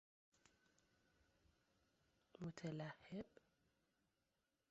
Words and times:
متلهب 2.41 3.25